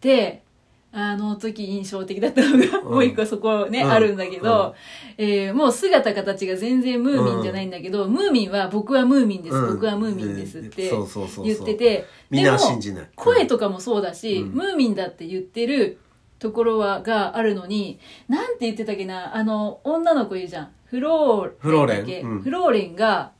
[0.00, 0.42] で、
[0.90, 2.84] あの時印象的だったのが、うん。
[2.86, 3.90] もう一個そこね、うん。
[3.90, 4.74] あるんだけど、
[5.18, 9.74] えーもう姿形が全然ムーミンじゃないんだけど、ムーミンは僕はムーミンです、うん。
[9.74, 13.08] 僕はムーミンですって言ってて、みんなは信じない。
[13.14, 14.52] 声とかもそうだし、うん。
[14.52, 15.98] ムーミンだって言ってる
[16.38, 17.98] ところはがあるのに、
[18.28, 20.72] なんて言ってたっけな、あの、女の子いるじゃん。
[20.84, 21.52] フロー。
[21.58, 23.32] フローレンうんフローレンが、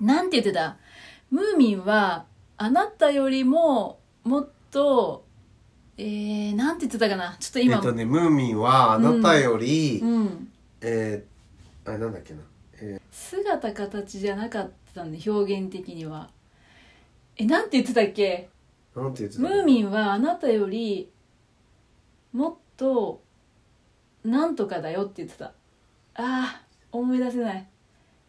[0.00, 0.76] なんて言ってた？
[1.30, 2.24] ムーミンは、
[2.56, 5.24] あなたよりも、もっと、
[5.96, 7.36] えー、なんて言ってたかな？
[7.38, 10.48] ちょっと今、えっとね、ムーミンはあなたより、うん。
[10.80, 12.40] えー、あれなんだっけな？
[12.80, 16.30] え姿形じゃなかったんで、表現的には。
[17.36, 18.48] え、なんて言ってたっけ？
[18.94, 21.08] ー、なんて言ってたムーミンはあなたより
[22.38, 23.20] もっと
[24.24, 25.46] なんとかだよって言ってた。
[25.46, 25.52] あ
[26.14, 27.66] あ思い出せない。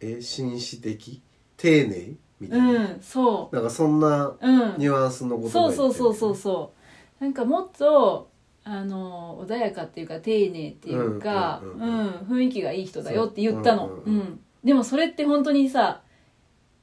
[0.00, 1.22] え、紳士的？
[1.56, 2.70] 丁寧みたいな？
[2.70, 4.74] うんそなんかそんなううん。
[4.78, 6.72] ニュアンスのことそうそうそうそうそ
[7.20, 7.22] う。
[7.22, 8.28] なんかもっと
[8.64, 11.98] あの穏やかっていうか丁寧っていうか、うんんううん。
[12.00, 14.40] うん雰囲気がいい人だよって言ったの、そうううんんうん。
[14.64, 16.02] でもそれって本当にさ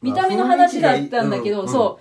[0.02, 1.68] 見た目の話だったんだけど、まあ雰囲気がいいうん。
[1.68, 2.00] そ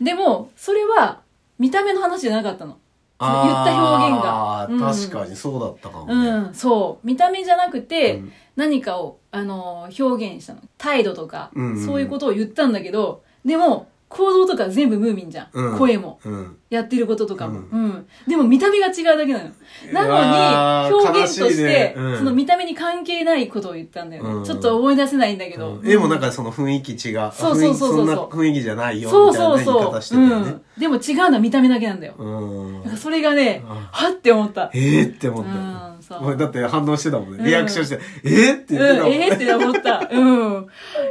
[0.00, 0.04] う。
[0.04, 1.22] でもそれは
[1.58, 2.78] 見た目の話じゃなかったの
[3.18, 3.32] 言っ
[3.64, 6.30] た表現が確かにそうだったかもうね。
[6.50, 7.06] ん、そう。
[7.06, 10.62] 見た目じゃなくて、うん何かを、あの、表現したの。
[10.78, 15.48] 態度とか、うんうんそういうことを言ったんだけど、でも、行動とか全部ムーミンじゃん。
[15.52, 16.20] うん声も。
[16.24, 16.56] うん。
[16.68, 18.06] やってることとかも、ううん。
[18.26, 19.50] でも見た目が違うだけなの。
[19.92, 24.30] なのに、ー表現とし悲しいねて、うんその見た目に関係ないことを言ったんだよね。
[24.30, 25.74] うんちょっと思い出せないんだけど。
[25.74, 27.30] うんでもなんかその雰囲気違う。
[27.32, 29.78] そうそうそうそう雰囲気そんな雰囲気じゃないよそうみたいなそうそう。
[29.80, 30.80] 言い方してたよねうん。。
[30.80, 32.14] でも違うのは見た目だけなんだよ。
[32.18, 34.70] うんそれがね、あはって思った。
[34.74, 35.52] えーって思っうた。
[35.54, 36.36] ん、そう。
[36.36, 37.38] だって反応してたもんね。
[37.38, 39.26] うんリアクションして、えーって言ってたもうん、んね。
[39.28, 40.08] えー、って思った。
[40.10, 40.66] うん。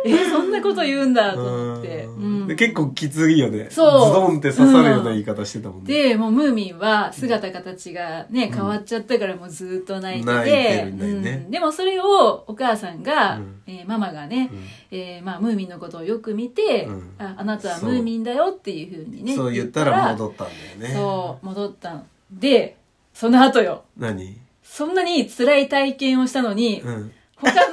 [0.06, 2.06] えー、そんなこと言うんだと思って。
[2.06, 3.68] ううん結構きついよね。
[3.72, 5.94] そうズドンって刺さるような言い方してたもんね。
[5.94, 11.32] で、もうムーミンは姿形がね、変わっちゃったからもうずっと泣いてて、んだよね。
[11.46, 11.52] うん。
[11.52, 13.62] でもそれをお母さんが、うん。
[13.68, 14.64] えーママがね、うん。
[14.92, 17.16] えーまあ、ムーミンのことをよく見て、うん。
[17.20, 20.54] ああなたはムーミンだよっていうふうにねそう言ったら戻ったんだ
[20.88, 20.94] よね。
[20.96, 22.78] そう戻ったので
[23.14, 23.84] その後よ。
[23.98, 24.38] 何？
[24.64, 27.12] そんなに辛い体験をしたのに、うん。
[27.38, 27.62] 他の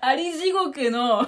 [0.00, 1.26] あり地獄の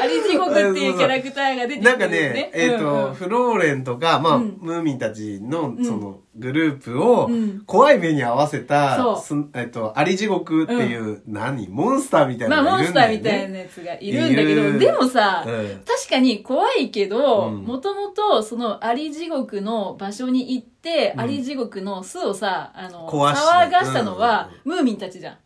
[0.00, 3.14] あり地獄っていうキャラクターが出てくるなんかね、えっ、と、うんうん。
[3.14, 4.58] フローレンとか、まあ、うん。
[4.60, 5.84] ムーミンたちの、ん。
[5.84, 9.20] その、グループをうん、怖い目に合わせた、そう。
[9.20, 11.68] すえっ、と、アリ地獄っていう、何？
[11.68, 13.48] モンスターみたいなまあモンスターのがいるんだよね。
[13.48, 15.82] みたいなやつがいるんだけど、でもさ、うん。
[15.84, 17.64] 確かに怖いけど、うん。
[17.64, 21.20] もともとそのアリ地獄の場所に行って、うん。
[21.20, 25.38] アリ地獄の巣をさ、あの、騒がしたのは、ムーミンたちじゃん。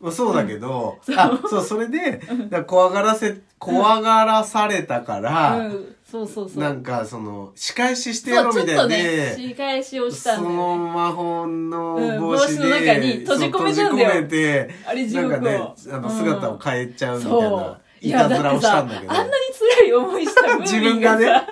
[0.00, 6.62] まあそうだけど、あ、そう、それで、だ怖がらせ、怖がらされたから、うん、そうそうそう。
[6.62, 10.90] なんか、その、仕返ししてそう、やろうみたいちょっとね、で、仕返しをしたんだそのよね。
[10.92, 13.74] 魔法のうん帽子で、帽子の中に閉じ込めたんだよ。
[13.74, 14.74] そう閉じ込めて、
[15.08, 15.16] 地。
[15.16, 15.60] なんかね、
[15.92, 17.80] あの、姿を変えちゃうみたいな、そう。
[18.02, 21.18] いたずらをだってさ、あんなにしたんだけど、辛い思いしたムーミンがさ。
[21.18, 21.46] 自分がね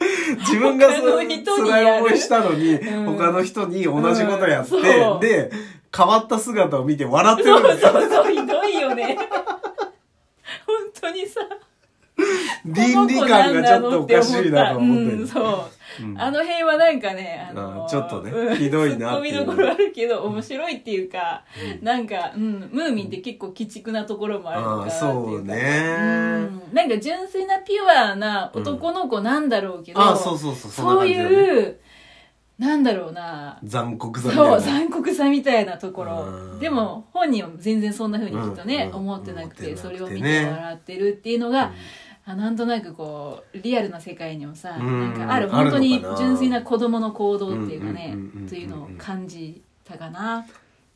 [0.40, 1.82] 自分がそう他の人にやる。
[1.82, 3.04] 辛い思いしたのに、うん。
[3.16, 4.82] 他の人に同じことやって、うん。
[4.82, 5.20] そう。
[5.20, 5.50] で、
[5.96, 7.78] 変わった姿を見て笑ってるそう。
[7.78, 9.18] そうそう、ひどいよね。
[10.66, 11.40] 本当にさ。
[12.64, 15.26] 倫理観がちょっとおかしいなと思ってうん、る。
[15.26, 15.44] そう。
[15.44, 15.70] うん
[16.16, 21.42] あの辺はなんかね、あのあちょっとねうんひどいなっていうツッコミどころあるけど、面白いっていうか、
[21.82, 31.06] なんか、うん、ムーミンって結構鬼畜なところもあるのかそうねうんなんか純粋なピュアな男の子なんだろうけど、あ、そうそうそう、そう。
[31.06, 31.80] いう、
[32.60, 34.60] なんだろうな、残酷さみたいな。
[34.60, 36.26] そう、残酷さみたいなところ。
[36.26, 36.56] う。
[36.56, 36.60] ん。
[36.60, 38.98] でも、本人は全然そんな風にきっとね、うん。
[38.98, 41.72] 思ってなくて、それを見て笑ってるっていうのが、
[42.26, 45.00] あなんとなくこう、リアルな世界にもさ、うん。
[45.00, 48.14] なんかある、本当に純粋な子供の行動っていうかね
[48.46, 50.44] というのを感じたかな。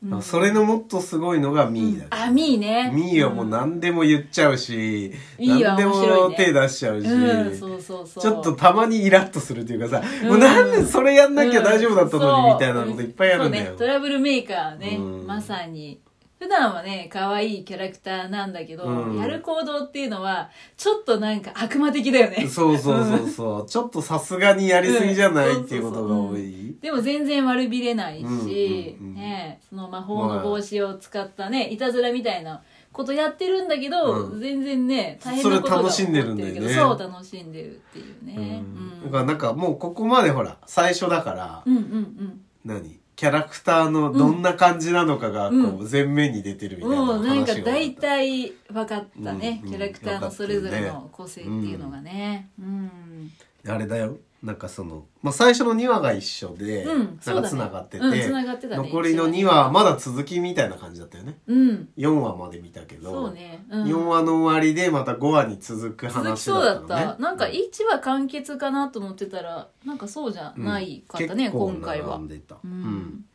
[0.03, 0.21] うん。
[0.21, 2.91] それのもっとすごいのがミーだあミーね。
[2.93, 10.29] ミーはもう何でも言っちゃうし、ミーは何でも手出しちゃうし、ちょっとたまにイラッとするというかさ、うん。
[10.29, 12.53] もうなんでそれやんなきゃ大丈夫だったのにうん。
[12.53, 13.71] みたいなこといっぱいあるんだよ。
[13.71, 15.27] ね、トラブルメーカーね、うん。
[15.27, 15.99] まさに
[16.45, 19.19] 普段はね可愛いキャラクターなんだけど、うん。
[19.19, 22.47] やる行動っていうのはちょっとなんか悪魔的だよね。
[22.47, 23.65] そうそうそうそう。
[23.67, 26.77] ちょっとさすがにやりすぎじゃない、うんっていうことが多い。
[26.79, 31.77] でも全然悪びれないし、うんうんうんね、その魔法の帽子を使ったねい。
[31.79, 34.39] たずらみたいなことやってるんだけど、うん。
[34.39, 38.63] 全然ね大変なことがそれ楽しんでるんだよそう楽しんでるっていうね、
[39.03, 39.11] うん。
[39.11, 42.41] だからなんかもうここまでほら、最初だから、うん、うんうん。
[42.63, 42.99] 何？
[43.15, 52.49] キャラクターのどんな感じなのかがこうう前面に出てるみたいなもうなんか話が大体分かったね、うんキャラクターのそれぞれの個性っていうのがね。
[52.59, 53.31] うん、
[53.67, 61.39] あれだよなんかその、まあ、最初の2話が一緒で、うんなんか繋がってて、そうん繋がってたね残りの2話はまだ続きみたいな感じだったよね。
[61.47, 66.87] うん、4話まで見たけど、そうね、うん、4話の終わりでまた5話に続く続き話そうだった。
[66.87, 67.37] だったのねなん。
[67.37, 72.09] か1話完結かなと思ってたらなんかそうじゃないかったね、今回は。
[72.09, 72.71] 並んでた、ううん。
[72.71, 73.25] ん、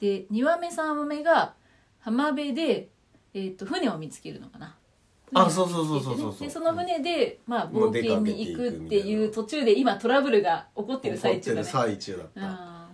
[0.00, 1.54] で2話目3話目が
[2.00, 2.88] 浜辺で、
[3.32, 4.74] えー、と船を見つけるのかな
[5.34, 6.46] あそうそうそうそうそうそう。
[6.46, 11.68] でその船で、まあ、冒険に行くっていう途中で今トラブルが起こってる最中だね。
[11.68, 12.88] 怒ってる最中だった、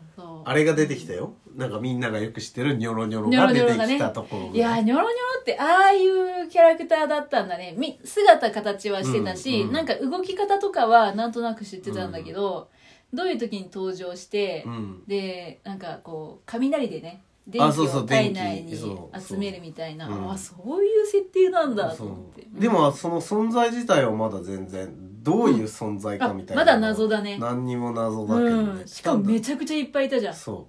[0.44, 1.34] あれが出てきたよ。
[1.56, 7.74] なんかみんながよく知ってるニョロニョロが出てきたところいやーニョロニョロってああいうキャラクターだったんだね。
[7.76, 12.68] み姿形はしてたし、うんうんなんか動き方とかはなんとなく知ってたんだけど、
[13.12, 15.02] どういう時に登場して、うん。
[15.08, 20.06] でなんかこう雷でね電気を体内に集めるみたいな。
[20.30, 22.46] あそういう設定なんだと思って。
[22.52, 27.38] でもその存在自体はまだ全然どういう存在かみたいな、あまだ謎だね。
[27.38, 30.34] 何にも謎だけどね、うん、しかもめちゃくちゃいっぱいいたじゃん。
[30.34, 30.68] そ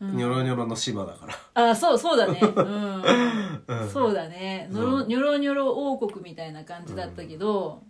[0.00, 0.16] う、うん。
[0.16, 1.70] ニョロニョロの島だから。
[1.70, 2.40] あそうそうだね。
[2.42, 3.02] うん、
[3.66, 3.90] うん。
[3.90, 4.68] そうだね。
[4.70, 7.82] ニョロニョロニョロ王国みたいな感じだったけど、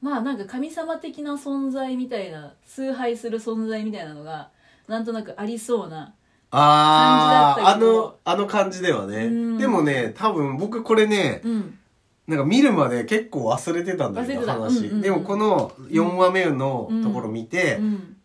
[0.00, 4.50] まあなんか神様的な存在みたいな崇拝する存在みたいなのが
[4.88, 6.14] なんとなくありそうな
[6.50, 7.92] あーあ感じだったけど。
[8.04, 9.58] のあの感じではね、うん。
[9.58, 11.78] でもね多分僕これねうん。
[12.26, 15.00] なんか見るまで結構忘れてたんだけど話、うんうんうん。
[15.00, 18.16] でもこの4話目のところ見て、うん。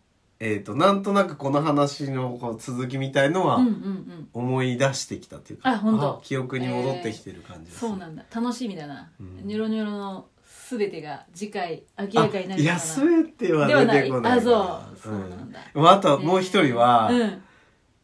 [0.41, 4.27] えっ、となんとなくこの話の続きみたいのはうんうんうん。
[4.33, 6.19] 思い出してきたっていうか、あ本当。
[6.21, 7.85] 記憶に戻ってきてる感じがす。
[7.85, 8.25] るそうなんだ。
[8.33, 9.47] 楽しみだな、うん。
[9.47, 10.25] ニョロニョロの
[10.69, 12.61] 全てが次回明らかになるのかな。
[12.61, 14.97] いや全ては出てこないあそう。
[15.01, 15.59] そうなんだ。
[15.73, 17.43] うんまあ、あとはもう一人は、うん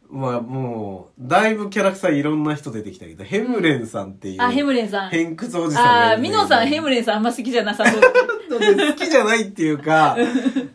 [0.10, 5.10] まあもうだいぶキャラクターいろんな人出てきたけど、ヘムレンさんっていうあヘムレンさん。
[5.10, 8.02] 偏屈おじさんあがいるあミノさんヘムレンさんあんま好きじゃなさそう。
[8.60, 10.18] 好きじゃないっていうか、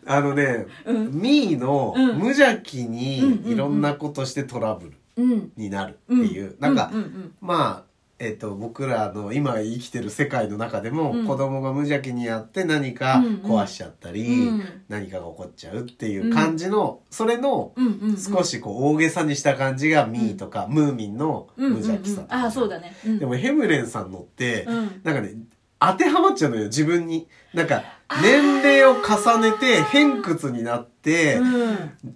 [0.05, 2.17] あのね、ミーのうん。
[2.17, 5.51] 無邪気にいろんなことしてトラブルうん。
[5.57, 7.33] になるっていう、なんか、うんうん。
[7.41, 7.84] まあ、
[8.17, 11.27] えっ、と、僕らの今生きてる世界の中でも、うん。
[11.27, 14.83] 子供が無邪気にやって何か壊しちゃったり、うん。
[14.87, 18.17] 何かが起こっちゃうっていう感じの、それのうんうんうん。
[18.17, 22.27] 少しこう大げさにした感じがミーとか、ムーミンの無邪気さ、うん。
[22.27, 23.19] うんうんああそうだね、うん。
[23.19, 25.01] でもヘムレンさんのって、うん。
[25.03, 25.33] なんかね
[25.79, 27.27] 当てはまっちゃうのよ自分に。
[27.53, 27.83] なんか
[28.21, 31.39] 年齢を重ねて偏屈になって、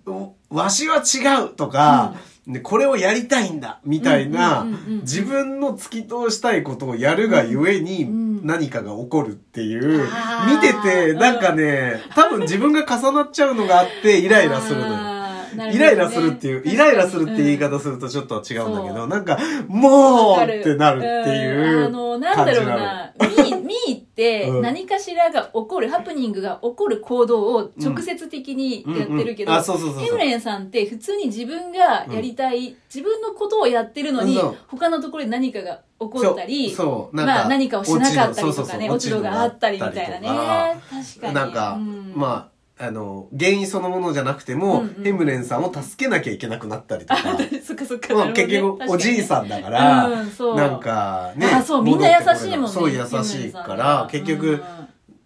[0.05, 2.15] おわしは違うとか、
[2.49, 4.65] でこれをやりたいんだみたいな、
[5.01, 10.07] 自分の突き通したいことをやるがゆえにん何かが起こるっていう、
[10.47, 15.08] 見ててなんかね多分自分が重なっちゃうのがあってイライラするのよ。
[15.53, 21.85] イライラするっていう、イライラするって言い方するとちょっと違うんだけど、なんか、もうってなるっていううん。
[21.85, 23.13] あのなんだろうな。
[23.21, 24.61] ミーミーってうん。
[24.61, 29.51] 何かしらが起こる、ハプニングが起こる行動を直接的にやってるけど、
[29.99, 37.15] ヘムレンさんって普通に自分がやりたい、自分のことをやってるのに、他のところで何かが起こったりそう。
[37.15, 40.81] まあ、何かをしなかったりとかね落ち度度があったりみたいなね。
[40.89, 42.13] 確かになんか、うん。
[42.15, 45.03] まあ、あの、原因そのものじゃなくても、うんうん。
[45.03, 47.21] ヘムレンさんを助けなきゃいけなくなったりとか、
[47.61, 52.67] そっかそっか、まあ、結局、おじいさんだから、うんなんかね、あそうみんな優しいもんね。
[52.69, 54.63] そう優しいから、結局、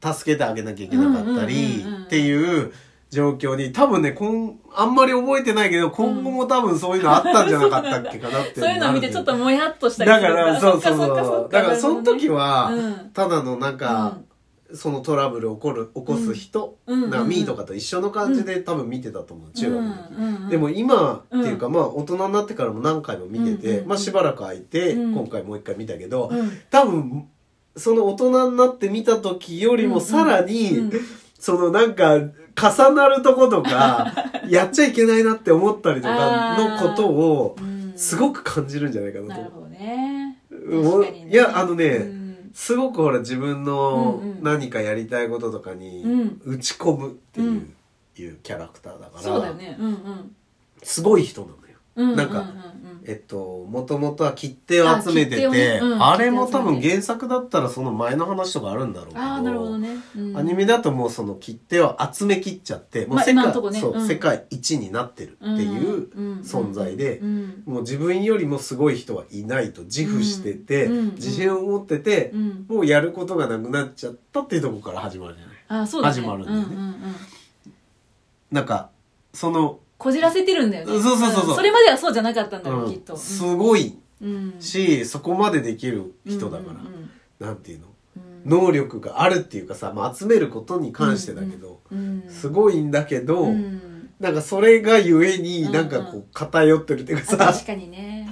[0.02, 2.04] 助けてあげなきゃいけなかったりうんうんうんうん。
[2.06, 2.74] っていう
[3.12, 10.60] 状況に多分ねこんあんまり覚えてないけど今後も多分そういうのあったんじゃなかったっけかなってそういうのを見てちょっともやっとしたりだするから。
[10.60, 11.14] そうそうそ
[11.44, 11.50] う。
[11.50, 13.12] かだからその時はうん。
[13.14, 14.18] ただのなんか
[14.74, 17.10] そのトラブル起こる起こす人うん。
[17.10, 20.14] なミーとかと一緒の感じで多分見てたと思う中学の時。
[20.14, 20.24] うん。
[20.24, 20.36] うん。
[20.36, 20.50] うん。
[20.50, 23.88] でも今っていうかまあ大人になってからも何回も見てうんうんてうん。
[23.88, 25.14] まあしばらく空いてうん。
[25.14, 26.52] 今回もう一回見たけどうん。
[26.70, 27.28] 多分
[27.76, 30.92] その大人になって見た時よりもさらに、うん。
[31.40, 34.14] そのなんか重なるとことか
[34.48, 39.42] やっちゃいけないなって思ったりとかのことをうんすごく感じるんじゃないかなと。
[39.42, 40.40] なるほどね。
[40.52, 41.32] 思う確かにね。
[41.32, 42.23] いやあのね、うん
[42.54, 46.42] すごくほら自分の何かやりたいこととかにうん。
[46.46, 47.76] 打ち込むっていう,、うん
[48.16, 49.76] いうキャラクターだからそうだよね。
[49.80, 50.36] うんうん。
[50.84, 51.63] すごい人なの
[51.96, 52.46] なんか
[53.06, 63.80] えっと、もともとは切手を集めてて、ねうんあれも多分原作だったらその前の話とかあるんだろうけど、ああなるほどね、うんアニメだともうその切手を集め切っちゃって、もうまあ世界,、今のとこね。
[63.80, 64.08] そううん。
[64.08, 66.10] 世界一になってるっていう
[66.44, 67.64] 存在で、うん。
[67.66, 72.66] もう自分よりもすごい人はいないと自負してて、自信を持ってて、うん。
[72.68, 75.56] もうやることがなくなっちゃったっていうところから始まるじゃない。
[75.68, 76.14] ああそうだね。
[76.14, 76.64] 始まるんだよね。
[76.64, 76.96] うんうんうん。
[78.52, 78.90] なんか、
[79.34, 80.92] その、こじらせてるんだよね。
[80.92, 81.54] そうそうそうそう。
[81.54, 82.92] んそれまではそうじゃなかったんだろう、うん。
[82.92, 83.16] きっと。
[83.16, 84.56] すごいうん。
[84.60, 86.74] し、そこまでできる人だか
[87.40, 87.88] ら、なんていうの？
[88.18, 88.50] うん。
[88.50, 94.10] 能力があるっていうかさ、まあ、集めることに関してだけど、うんすごいんだけど、うん。
[94.20, 98.30] なんかそれがゆえにうんなんかこう偏ってるっていうかさ、あ確かにね。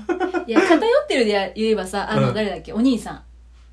[0.47, 2.33] いや偏ってるで言えばさあの、うん。
[2.33, 2.73] 誰だっけ？
[2.73, 3.23] お兄さん。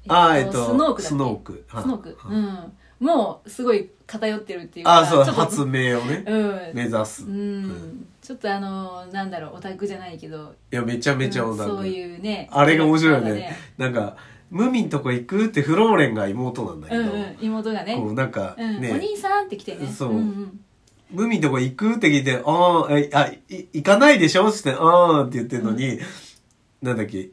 [0.09, 1.65] あーえっとスノークスノーク。
[1.69, 1.83] はい。
[1.83, 2.17] スノーク。
[2.19, 2.37] はい。
[2.37, 6.61] うんもうすごい偏ってるっていうああそう発明をね、うん。
[6.75, 8.07] 目指す、ういん。
[8.21, 10.55] ちょっとあのなんだろうオタクじゃないけど。
[10.71, 11.71] やめちゃめちゃうんオタク。
[11.71, 13.31] そういうねあれが面白いよね。
[13.79, 14.17] キャラクなんか
[14.51, 17.97] ムーミンとこ行くってフローレンが妹なんだけど、うんうん妹がね。
[17.97, 19.87] こうなんかうんね、お兄さんって来てね。
[19.87, 20.15] そう。
[20.15, 20.61] んん。
[21.11, 24.49] ムーミンとこ行くって聞いて、ああ、え、あ、い、行かないでしょ？
[24.49, 25.99] って言って、ああって言ってるのに、
[26.83, 27.31] なんだっけ、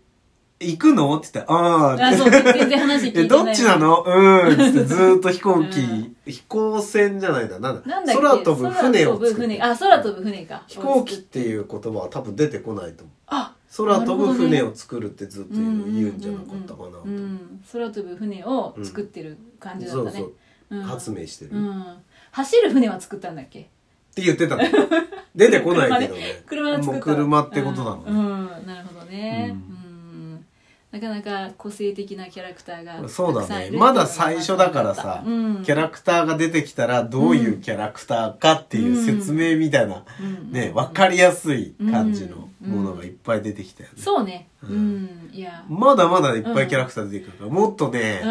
[0.65, 1.17] 行くの？
[1.17, 2.07] って言って、ああ。
[2.07, 3.27] あそう全然話聞いてえ、ない。
[3.29, 4.03] どっちなの？
[4.05, 4.57] うん。
[4.57, 6.15] つってずーっと飛行機、うん。
[6.25, 7.59] 飛行船じゃないな。
[7.59, 10.63] なんだなんだ空飛ぶ船をあ空飛ぶ船か。
[10.67, 13.15] 飛行機っていう言葉は多分出てこないと思う。
[13.27, 20.83] あ空飛ぶ船を作るってずっと言う,、んじゃなかったかなと、うんうん空飛ぶ船を作ってる感じだったねそうそう、うん。
[20.83, 21.51] 発明してる、
[22.31, 23.35] 走る船は作ったん。
[23.35, 23.69] だっけ
[24.15, 24.63] て言ってたの
[25.35, 28.65] 出てこないけどね車は作ったもう車ってことなのね、うん、うん。
[28.65, 29.74] なるほどね、ううん
[30.95, 33.69] なかなか個性的なキャラクターがそうだね。
[33.73, 40.53] まがだ最初だからさ、うん、キャラクターが出てきたらどういうキャラクターかっていう説明みたいな、うん。
[40.53, 44.47] ね分かりやすい感じのものがいっぱい出てきたよね、そうね。
[44.63, 45.29] う、うん。
[45.33, 45.65] いや。
[45.67, 48.21] まだまだいっぱいキャラクター出てくるから、もっとね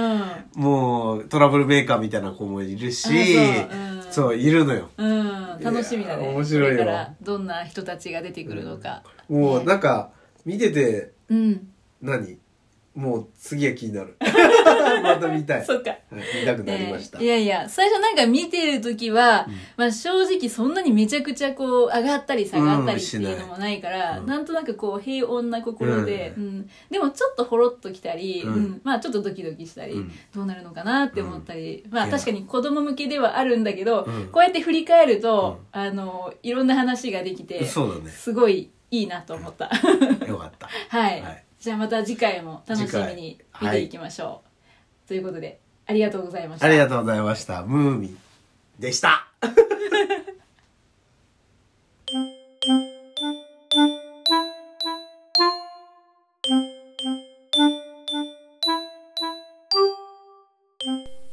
[0.57, 0.63] う、ん。
[0.63, 3.39] もうトラブルメーカーみたいな子もいるし
[3.71, 4.37] あそう。
[4.37, 4.89] いるのよ。
[4.97, 6.29] うん、楽しみだね。
[6.31, 6.79] 面白いよ。
[6.79, 10.13] からどんな人たちが出てくるのか、もうねなんか
[10.47, 11.69] 見ててうん。
[12.03, 12.39] 何？
[12.95, 14.17] もう次は気になる。
[15.03, 15.91] また見たい、そっか。
[15.91, 16.01] はい
[16.41, 24.45] 見たくなりました、ねいやいや最初なんか見てる時は、まあ正直そんなにめちゃくちゃこう上がったり下がったりっていうのもないから、うんなん。
[24.45, 26.71] となくこう平穏な心で、うん。
[26.91, 28.55] でもちょっとほろっときたり、うん。
[28.55, 28.81] うん。
[28.85, 30.13] まあちょっとドキドキしたり、うん。
[30.35, 34.29] どうなるのかなって思ったり、まあ確かに子供向けではあるんだけど、うん。
[34.29, 38.11] こうやって振り返ると、あのいろんな話ができてそうだね。
[38.11, 39.71] すごいいいなと思った。
[40.27, 40.69] よかった。
[40.89, 44.43] はい、はいじゃあまた次回も楽しみに見ていきましょ
[45.07, 46.67] う、ということでありがとうございました。
[46.67, 47.63] ありがとうございました。
[47.63, 48.19] ムーミン。
[48.79, 49.27] でした。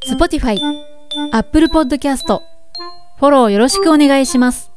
[0.06, 2.42] Spotify、Apple Podcast、
[3.18, 4.72] フォローよろしくお願いします。